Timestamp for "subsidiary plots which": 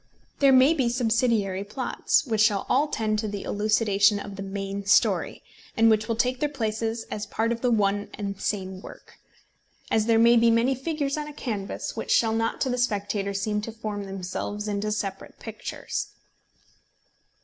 0.89-2.41